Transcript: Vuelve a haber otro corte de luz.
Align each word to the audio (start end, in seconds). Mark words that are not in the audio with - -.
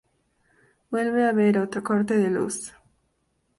Vuelve 0.89 1.25
a 1.25 1.29
haber 1.29 1.59
otro 1.59 1.83
corte 1.83 2.17
de 2.17 2.31
luz. 2.31 2.73